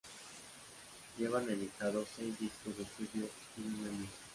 Llevan 1.19 1.47
editados 1.47 2.07
seis 2.15 2.35
discos 2.39 2.75
de 2.75 2.81
estudio 2.81 3.29
y 3.57 3.61
uno 3.67 3.85
en 3.87 3.97
vivo. 3.99 4.09